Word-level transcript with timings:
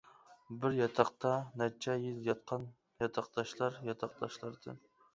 بىر 0.63 0.77
ياتاقتا 0.77 1.33
نەچچە 1.63 1.97
يىل 2.05 2.17
ياتقان، 2.31 2.67
ياتاقداشلار 3.07 3.81
ياتاقداشلاردىن. 3.93 4.87